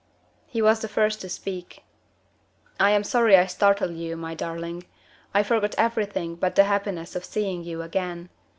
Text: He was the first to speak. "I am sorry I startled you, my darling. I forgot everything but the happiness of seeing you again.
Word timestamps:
He 0.47 0.63
was 0.63 0.79
the 0.79 0.87
first 0.87 1.21
to 1.21 1.29
speak. 1.29 1.83
"I 2.79 2.89
am 2.89 3.03
sorry 3.03 3.37
I 3.37 3.45
startled 3.45 3.93
you, 3.95 4.17
my 4.17 4.33
darling. 4.33 4.85
I 5.31 5.43
forgot 5.43 5.75
everything 5.77 6.33
but 6.37 6.55
the 6.55 6.63
happiness 6.63 7.15
of 7.15 7.23
seeing 7.23 7.63
you 7.63 7.83
again. 7.83 8.29